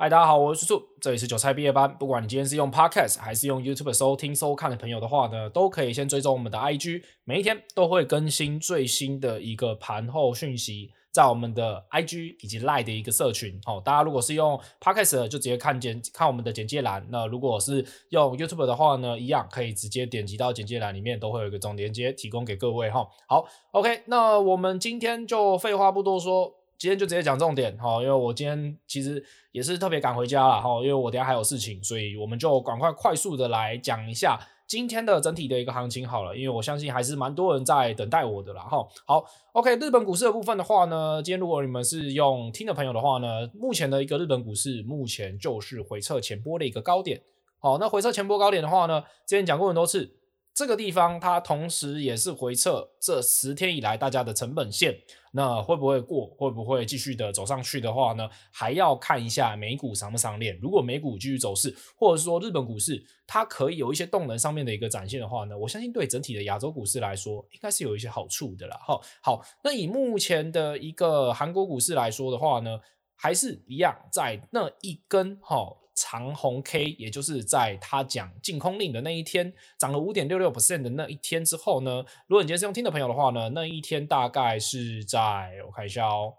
[0.00, 1.94] 嗨，大家好，我是叔叔，这里是韭菜毕业班。
[1.98, 13.60] 不管你今天是用 Podcast 还是用 YouTube 收听收看的朋友的话呢，都可以先追踪我们的 IG，每一天都会更新最新的一个盘后讯息，在我们的 IG 以及 Line 的一个社群。
[13.66, 17.06] 哦，大家如果是用 Podcast 的就直接看简看我们的简介栏。
[17.10, 23.06] 那如果是用 YouTube 的话呢，一样可以直接点击到简介栏里面，都会有一个总连接提供给各位哈。
[23.28, 26.59] 好，OK，那我们今天就废话不多说。
[26.80, 29.22] 今天就直接讲重点哈，因为我今天其实
[29.52, 38.78] 也是特别赶回家了哈，因为我等下还有事情，所以我们就赶快快速的来讲一下今天的整体的一个行情好了，因为我相信还是蛮多人在等待我的啦哈。
[39.04, 39.22] 好
[39.52, 47.20] ，OK，日本股市的部分的话呢，今天如果你们是用听的朋友的话呢，目前的一个日本股市目前就是回撤前波的一个高点。
[47.58, 50.16] 好，那回撤前波高点的话呢，之前讲过很多次。
[50.60, 54.94] 这个地方它同时也是回测这十天以来大家的成本线，
[55.32, 56.26] 那会不会过？
[56.36, 58.28] 会不会继续的走上去的话呢？
[58.52, 60.58] 还要看一下美股上不上链。
[60.60, 68.76] 如果美股继续走势，或者说日本股市它可以有一些动能上面的一个展现的话呢，我相信对整体的亚洲股市来说，应该是有一些好处的啦。
[68.86, 72.78] 哈，好，那以目前的一个韩国股市来说的话呢，
[73.16, 75.74] 还是一样在那一根哈。
[76.00, 86.32] 长虹 K，也就是在他讲净空令的那一天，涨了五点六六 percent 的那一天之后呢，如果你今天是用听的朋友的话呢，那一天大概是在我看一下哦。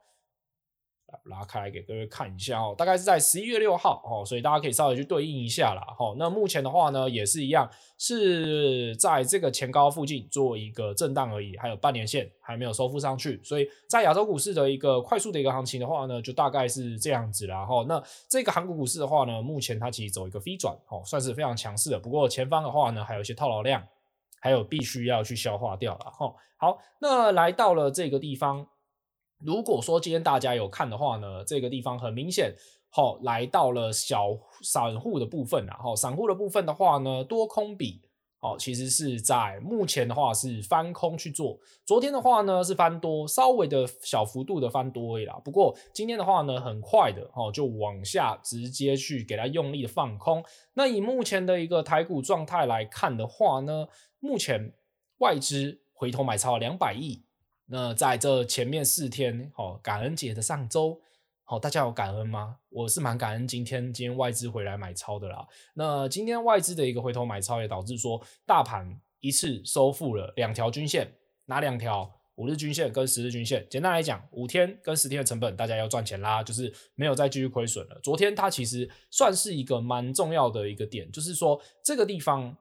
[1.26, 5.82] 拉开来给各位看一下哦，大概是在十一月六号哦，所以大家可以稍微去对应一下啦。
[5.96, 6.16] 哈。
[6.18, 7.70] 那目前的话呢，也是一样
[8.00, 17.66] 是在这个前高附近做一个震荡而已，还有半年线还没有收复上去，所以在亚洲股市的一个快速的一个行情的话呢，就大概是这样子啦。
[17.66, 17.86] 哈。
[17.88, 22.00] 那这个韩国股市的话呢，目前它其实走一个飞转哦，算是非常强势的。
[22.00, 23.84] 不过前方的话呢，还有一些套牢量，
[24.40, 26.06] 还有必须要去消化掉了。
[26.06, 26.34] 哈。
[26.58, 28.68] 好，那来到了这个地方。
[29.44, 32.54] 如果说今天大家有看的话呢，这个地方很明显，
[32.90, 38.02] 好，来到了小散户的部分啊，好，散户的部分的话呢，多空比，
[38.40, 50.44] 好，其实是在目前的话是翻空去做，昨天的话呢是翻多，稍微的小幅度的翻多而已啦，不过今天的话呢，很快的，哦，就往下直接去给它用力的放空。
[50.74, 53.88] 那以目前的一个台股状态来看的话呢，
[54.20, 54.74] 目前
[55.18, 57.24] 外资回头买超两百亿。
[57.74, 61.00] 那在这前面四天，哦，感恩节的上周，
[61.46, 62.58] 好，大家有感恩吗？
[62.68, 65.48] 我是蛮感恩今天今天外资回来买超的啦。
[65.76, 71.14] 那今天外资的一个回头买超，也导致说大盘一次收复了两条均线，
[71.46, 72.14] 哪两条？
[72.36, 73.66] 五日均线跟十日均线。
[73.70, 77.98] 简单来讲，五天跟十天的成本，大家要赚钱啦，就是没有再继续亏损了。
[78.04, 82.58] 昨天它其实算是一个蛮重要的一个点，就是说这个地方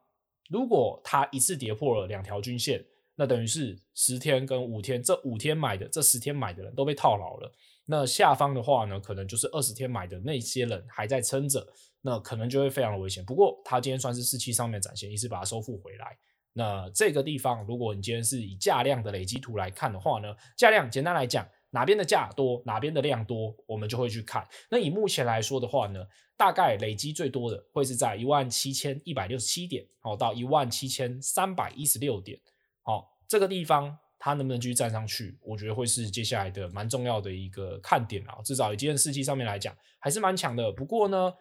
[0.50, 2.84] 如果它一次跌破了两条均线。
[3.20, 7.52] 那等于是十天跟五天，这五天买的，这十天买的人都被套牢了。
[7.84, 11.62] 那下方的话呢，可能就是二十天买的那些人还在撑着，
[12.00, 13.22] 那可能就会非常的危险。
[13.22, 16.16] 不过他今天算是士气上面展现，一次把它收复回来。
[16.54, 24.48] 那这个地方，如果你今天是以价量的累积图来看的话呢，价量简单来讲，哪边的价多，哪边的量多，我们就会去看。
[24.70, 26.02] 那以目前来说的话呢，
[26.38, 32.40] 大概累积最多的会是在一万七千一百六十七点，好到一万七千三百一十六点。
[32.90, 35.38] 哦，这个地方它能不能继续站上去？
[35.42, 38.38] 我觉得会是接下来的蛮重要的一个看点啊。
[38.44, 40.70] 至少以今天士气上面来讲，还是蛮强的。
[40.72, 41.32] 不过呢，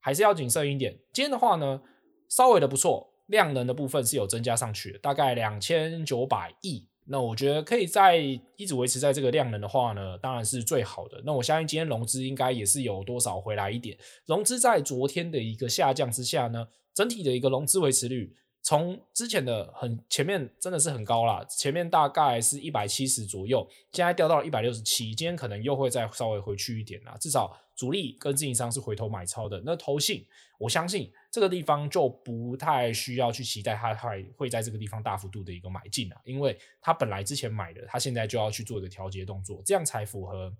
[0.00, 0.98] 还是要谨慎一点。
[1.12, 1.80] 今天的话呢，
[2.28, 6.88] 稍微的不错，量能的部分是有增加上去，大概两千九百亿。
[7.08, 8.16] 那我觉得可以在
[8.56, 11.22] 一直维持在这个量能的话呢，当然是最好的。
[11.24, 13.96] 那我相信今天融资应该也是有多少回来一点。
[14.26, 18.34] 融资在昨天的一个下降之下呢，整体的一个融资维持率。
[18.66, 27.16] 从之前的很前面真的是很高啦，前面大概是一百七十左右，现在掉到了一百六十七，今天可能又会再稍微回去一点啦。
[27.20, 30.26] 至少主力跟自营商是回头买超的，那投信
[30.58, 40.52] 我相信这个地方就不太需要去期待它还会在这个地方大幅度的一个买进啦，因为它本来之前买的，它现在就要去做一个调节动作，这样才符合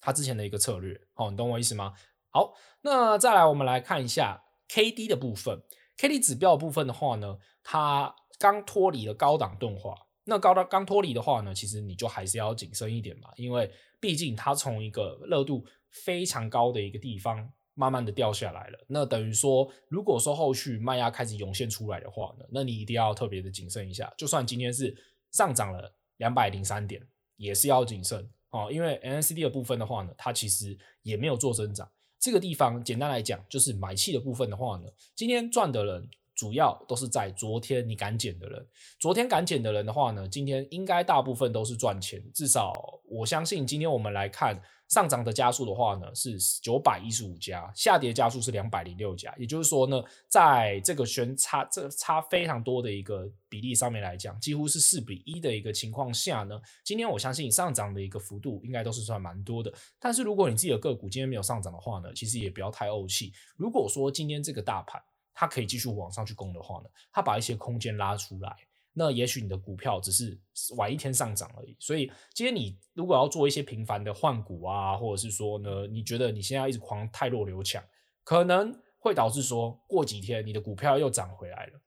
[0.00, 0.98] 它之前的一个策略。
[1.16, 1.92] 哦，你懂我意思吗？
[2.30, 5.62] 好，那再来我们来看一下 KD 的部分。
[6.00, 9.94] K D 指标部分的话呢，它刚脱离了高档钝化。
[10.24, 13.70] 那高档刚脱离的话呢，其实你就还是要谨慎一点嘛，因为
[14.00, 18.78] 毕竟它从一个热度非常高的一个地方慢慢的掉下来了。
[18.88, 24.10] 那等于说，如果说后续卖压开始涌现出来的话呢，那你一定要特别的谨慎一下。
[24.16, 24.96] 就算今天是
[25.32, 27.06] 上涨了两百零三点，
[27.36, 31.86] 也是要谨慎哦，因为 N C D 的部分的话呢，它其实也没有做增长。
[32.20, 34.84] 这个地方简单来讲，就是买气的部分的话呢，
[35.16, 38.66] 今天赚的人主要都是在昨天你敢捡的人。
[39.00, 42.22] 昨天敢捡的人的话呢，今天应该大部分都是赚钱。
[42.34, 42.72] 至少
[43.04, 44.60] 我相信，今天我们来看
[44.90, 49.34] 上涨的加速的话呢是九百一十五家，下跌加速是两百零六家。
[49.38, 59.72] 也就是说呢，在这个悬差这差非常多的一个比例上面来讲，几乎是四比一的一个情况下呢，今天我相信上涨的一个幅度应该都是算蛮多的。
[59.98, 63.32] 但是如果你自己的个股今天没有上涨的话呢，其实也不要太怄气。
[63.56, 65.00] 如果说今天这个大盘
[65.32, 68.56] 它可以继续往上去攻的话呢，它把一些空间拉出来。
[68.92, 70.38] 那也许你的股票只是
[70.76, 77.82] 晚一天上涨而已，所以今天你如果要做一些频繁的换股啊，或者是说呢，你觉得你现在一直狂太弱留强，
[78.24, 81.80] 可能会导致说过几天你的股票又涨回来了。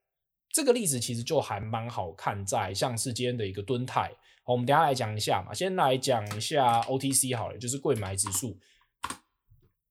[0.50, 4.10] 这个例子其实就还蛮好看，在像是今天的一个敦泰，
[4.46, 8.58] 我们等下来讲一下嘛，先来讲一下 OTC 好了，就是柜买指数。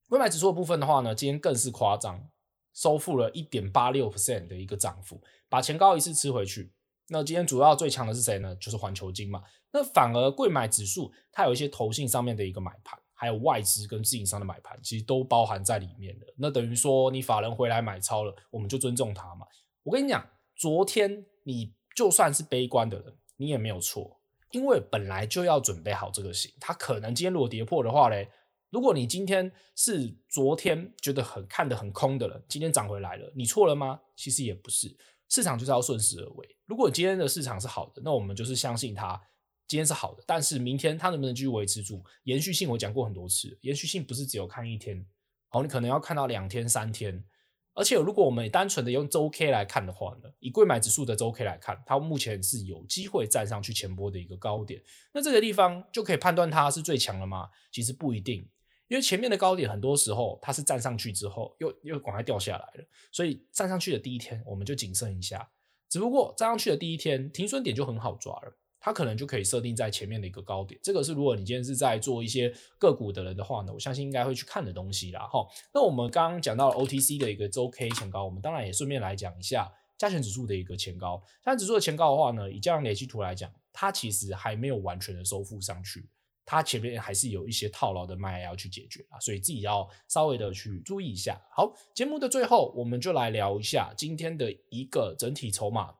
[0.08, 2.28] 柜买指数的部分的话呢，今天更是夸张，
[2.74, 6.72] 收复了一点八六 percent 的一个涨幅，把前高一次吃回去。
[7.08, 8.54] 那今天主要最强的是谁呢？
[8.56, 9.42] 就是环球金嘛。
[9.72, 16.26] 那反而贵买指数它有一些投信上面的一个买盘，还有外资跟自营商的买盘，其实都包含在里面的。
[16.36, 19.46] 那等于说你法人回来买超了，我们就尊重他嘛。
[19.82, 20.24] 我跟你讲，
[20.56, 24.20] 昨天你就算是悲观的人，你也没有错，
[24.52, 26.50] 因为本来就要准备好这个型。
[26.60, 28.30] 它可能今天如果跌破的话嘞，
[28.70, 34.00] 如果你今天是昨天觉得很看得很空的人，今天涨回来了，你错了吗？
[34.16, 34.96] 其实也不是。
[35.34, 36.56] 市场就是要顺势而为。
[36.64, 39.20] 如果今天的市场是好的，那我们就是相信它
[39.66, 40.22] 今天是好的。
[40.24, 42.68] 但是明天它能不能继续维持住延续性？
[42.68, 45.04] 我讲过很多次，延续性不是只有看一天，
[45.50, 47.24] 哦，你可能要看到两天、三天。
[47.72, 54.80] 而且如果我们单纯的用周 K 来看的话呢，以贵买指数的周 K 来看，它目前是有机会站上去前波的一个高点。
[55.12, 57.48] 那这个地方就可以判断它是最强了吗？
[57.72, 58.48] 其实不一定。
[58.88, 65.48] 因为前面的高点很多时候它是站上去之后又又赶快掉下来了，所以站上去的第一天我们就谨慎一下。
[65.88, 70.78] 只不过站上去的第一天停损点就很好抓了，它可能就可以设定在前面的一个高点。
[70.82, 75.26] 这个是如果你今天是在做一些个股的人的话呢，我相信应该会去看的东西啦。
[75.28, 81.22] 哈，那我们刚刚讲到了 OTC 的一个周 K 前高，我们当然也顺便来讲一下加权指数的一个前高。
[81.44, 86.08] 加权指数的前高的话呢，以这样累积图来讲，它其实还没有完全的收复上去。
[86.46, 91.40] 它前面还是有一些套牢的卖要去解决啊，所以自己要稍微的去注意一下。
[91.50, 95.94] 好，节目的最后，我们就来聊一下今天的一个整体筹码，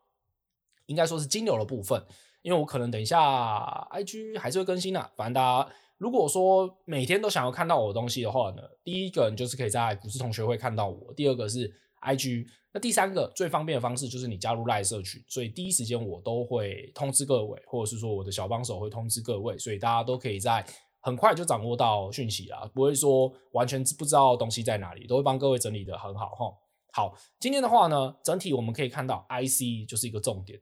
[0.87, 2.05] 应该说是金牛的部分。
[2.43, 11.73] 因为我可能等一下 IG 还是会更新啊，反正大家如果说每天都想要看到我的东西的话呢，第一个你就是可以在股市同学会看到我，第二个是
[12.05, 12.47] IG。
[12.73, 20.67] 那第三个最方便的方式就是你加入赖社群，所以第一时间我都会通知各位，或者是说我的小帮手会通知各位，所以大家都可以在
[21.01, 26.53] 很快就掌握到讯息啊，不会说完全不知道东西在哪里，都会帮各位整理得很好哈。
[26.93, 30.61] 好，今天的话呢，整体我们可以看到 IC 就是一个重点，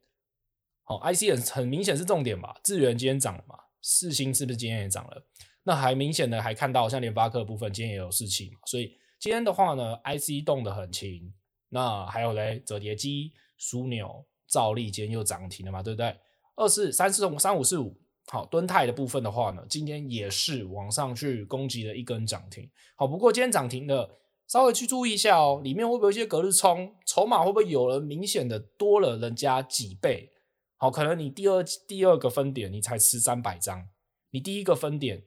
[0.85, 5.27] 好，IC 很很明显是重点吧，智源今天涨了嘛，四星是不是今天也涨了？
[5.65, 8.93] 那还明显的还看到像联发科部分今天也有士气嘛，所以
[9.23, 11.33] 今天的话呢，IC 动得很轻。
[11.69, 16.17] 那还有嘞，折叠机、枢纽、兆利今天又涨停了嘛，对不对？
[16.57, 17.97] 二四三四五三五四五，
[18.27, 22.69] 好，敦泰的部分的话呢，今天也是往上去攻击了一根涨停。
[22.97, 24.11] 好，不过今天涨停的，
[24.49, 30.33] 稍微去注意一下哦，里面会不会有一些隔日冲，筹码会不会有人明显的多了人家几倍？
[30.79, 33.87] 好，可能你第二第二个分点你才吃三百张，
[34.31, 35.23] 你第一个分点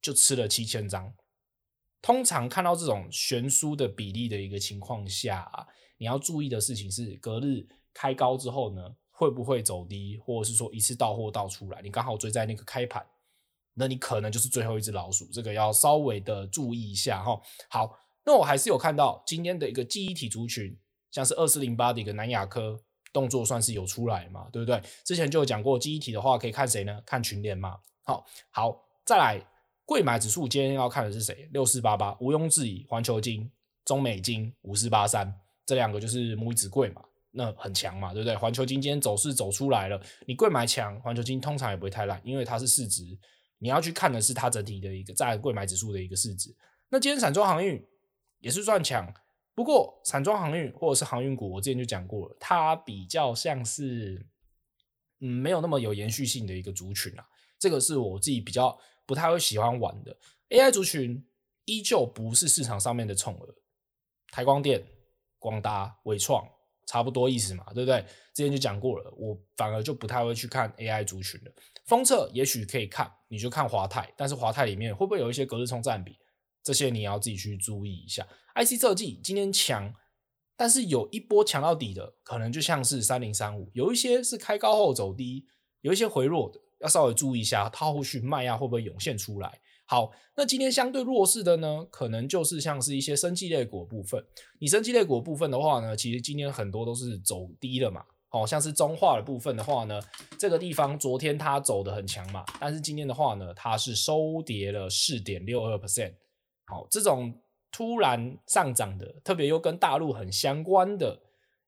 [0.00, 1.12] 就吃了七千张。
[2.04, 5.66] 通常看到这种悬殊的比例的一个情况下啊。
[5.96, 13.02] 你要注意的事情是，隔日开高之后呢，会不会走低，或者是说一次到货倒出来，你刚好追在那个开盘，
[13.72, 17.40] 那你可能就是最后一只老鼠，这个要稍微的注意一下哈。
[17.70, 20.76] 好，那我还是有看到今天的一个记忆体族群，
[21.10, 22.78] 像是二四零八的一个南亚科
[23.14, 24.78] 动作算是有出来嘛，对不对？
[25.04, 27.00] 之前就有讲过记忆体的话，可以看谁呢？
[27.06, 27.78] 看群联嘛。
[28.02, 29.40] 好，好，再来
[29.84, 31.48] 柜买指数，今天要看的是谁？
[31.52, 33.50] 六四八八，毋庸置疑，环球金、
[33.84, 35.34] 中美金、五四八三。
[35.66, 38.36] 这两个就是母子贵嘛，那很强嘛，对不对？
[38.36, 43.02] 环球金今天走势走出来了，你柜买强，环球金通常也不会太烂，因为它是市值，
[43.58, 46.54] 你要去看的是它整体的一个在柜买指数的一个市值。
[46.90, 47.82] 那今天散装航运
[48.40, 49.10] 也是算强，
[49.54, 54.26] 不过散装航运或者是航运股，我之前就讲过了，它比较像是
[55.20, 57.24] 嗯没有那么有延续性的一个族群啊，
[57.58, 60.16] 这个是我自己比较不太会喜欢玩的。
[60.50, 61.26] AI 族群
[61.64, 63.54] 依旧不是市场上面的宠儿，
[64.30, 64.86] 台光电。
[65.38, 66.42] 广达、伟创
[66.86, 68.02] 差不多意思嘛，对不对？
[68.32, 71.52] 之前就讲过了，我反而就不太会去看 AI 族群了。
[71.84, 76.18] 封测也许可以看，你就看华泰，但是华泰里面会不会有一些隔日冲占比？
[76.62, 78.26] 这些你要自己去注意一下。
[78.54, 79.92] IC 设计今天强，
[80.56, 85.44] 但是有一波强到底的，可能就像是三零三五，有一些是开高后走低，
[85.82, 89.60] 有一些回落的，要稍微注意一下，它后续卖压会不会涌现出来？
[89.86, 94.24] 好，那今天相对弱势的呢，可能就是像是一些生技类股部分。
[94.58, 98.02] 你生技类股部分的话呢，其实今天很多都是走低了嘛。
[98.30, 100.00] 哦，像是中化的部分的话呢，
[100.38, 106.14] 这个地方昨天它走得很强嘛，但是今天的话呢，它是收跌了四点六二 percent。
[106.66, 107.32] 好，这种
[107.70, 111.20] 突然上涨的，特别又跟大陆很相关的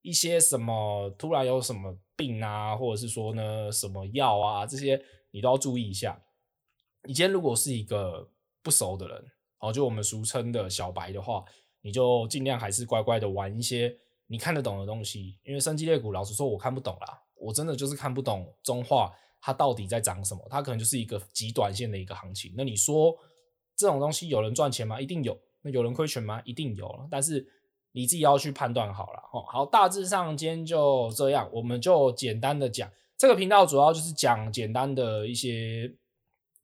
[0.03, 6.21] 一些什么，突然有什么病啊，或者是说呢什么药啊，这些你都要注意一下。
[7.05, 8.29] 你今天如果是一个
[8.63, 9.25] 不熟的人，
[9.61, 11.45] 哦，就我们俗称的小白的话，
[11.83, 13.97] 你就尽量还是乖乖的玩一些
[14.27, 22.53] 你看得懂的东西，因为生技类股，老实说我看不懂啦，我真的就是看不懂中化它到底在涨什么，它可能就是一个极短线的一个行情。
[22.57, 23.17] 那你说
[23.77, 25.01] 这种东西有人赚钱吗？
[25.01, 25.39] 一定有。
[25.63, 26.41] 那有人亏钱吗？
[26.45, 27.09] 一定有。
[27.11, 27.47] 但是
[27.97, 29.21] 你自己要去判断好了。
[29.33, 35.93] 哦，好，大致上今天就这样，我们就简单的讲，这个频道主要就是讲简单的一些。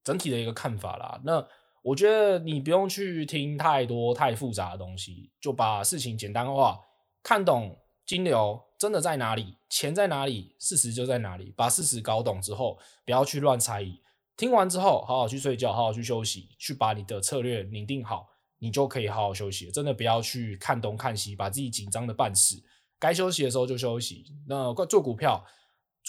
[0.05, 1.47] 整体的一个看法啦，那
[1.81, 6.77] 我觉得你不用去听太多太复杂的东西，就把事情简单化，
[7.23, 11.55] 看懂金流真的在哪里，钱在哪里，事实就在哪里。
[11.57, 14.01] 把事实搞懂之后，不要去乱猜疑。
[14.37, 18.29] 听完之后，好好去睡觉，好好去休息，去把你的策略拟定好，
[18.63, 19.69] 你就可以好好休息。
[19.73, 22.63] 真的不要去看东看西，把自己紧张的半死。
[22.97, 24.25] 该休息的时候就休息。
[24.47, 25.45] 那做股票，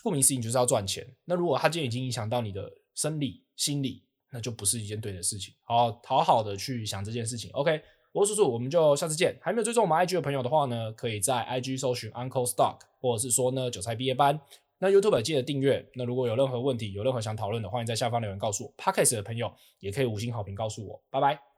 [0.03, 1.03] 顾名思义就是要赚钱。
[1.25, 5.55] 那如果它今天已经影响到你的生理，心理，那就不是一件对的事情。
[5.63, 7.49] 好，好好的去想这件事情。
[7.53, 7.81] OK，
[8.11, 9.35] 我是叔叔，我们就下次见。
[9.41, 14.39] 还没有追踪我们 IG 的朋友的话呢，可以在 IG 搜寻 Uncle Stock，或者是说呢韭菜毕业班。
[14.77, 15.89] 那 YouTube 记得订阅。
[15.95, 18.73] 那如果有任何问题，有任何想讨论的，欢迎在下方留言告诉我。
[18.75, 21.01] Podcast 的朋友也可以五星好评告诉我。
[21.09, 21.52] 拜拜。